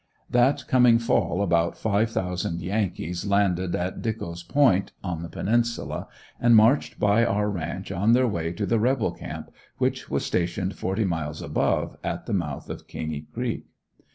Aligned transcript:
That 0.31 0.65
coming 0.67 0.97
fall 0.97 1.43
about 1.43 1.77
five 1.77 2.09
thousand 2.09 2.59
Yankees 2.59 3.23
landed 3.23 3.75
at 3.75 4.01
Deckrows 4.01 4.41
Point 4.41 4.93
on 5.03 5.21
the 5.21 5.29
Peninsula 5.29 6.07
and 6.39 6.55
marched 6.55 6.99
by 6.99 7.23
our 7.23 7.51
ranch 7.51 7.91
on 7.91 8.13
their 8.13 8.27
way 8.27 8.51
to 8.51 8.65
the 8.65 8.79
rebel 8.79 9.11
camp 9.11 9.51
which 9.77 10.09
was 10.09 10.25
stationed 10.25 10.73
forty 10.75 11.05
miles 11.05 11.39
above, 11.43 11.95
at 12.03 12.25
the 12.25 12.33
mouth 12.33 12.67
of 12.67 12.87
Caney 12.87 13.27
Creek. 13.31 13.67